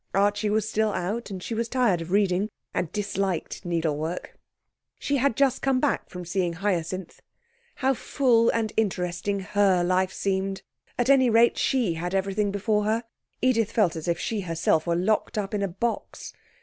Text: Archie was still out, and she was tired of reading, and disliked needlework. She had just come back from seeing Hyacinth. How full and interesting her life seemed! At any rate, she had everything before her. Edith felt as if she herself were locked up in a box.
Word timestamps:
Archie 0.15 0.49
was 0.49 0.67
still 0.67 0.91
out, 0.93 1.29
and 1.29 1.43
she 1.43 1.53
was 1.53 1.69
tired 1.69 2.01
of 2.01 2.09
reading, 2.09 2.49
and 2.73 2.91
disliked 2.91 3.63
needlework. 3.63 4.35
She 4.97 5.17
had 5.17 5.35
just 5.35 5.61
come 5.61 5.79
back 5.79 6.09
from 6.09 6.25
seeing 6.25 6.53
Hyacinth. 6.53 7.21
How 7.75 7.93
full 7.93 8.49
and 8.49 8.73
interesting 8.75 9.41
her 9.41 9.83
life 9.83 10.11
seemed! 10.11 10.63
At 10.97 11.11
any 11.11 11.29
rate, 11.29 11.59
she 11.59 11.93
had 11.93 12.15
everything 12.15 12.49
before 12.51 12.85
her. 12.85 13.03
Edith 13.43 13.71
felt 13.71 13.95
as 13.95 14.07
if 14.07 14.17
she 14.17 14.41
herself 14.41 14.87
were 14.87 14.95
locked 14.95 15.37
up 15.37 15.53
in 15.53 15.61
a 15.61 15.67
box. 15.67 16.33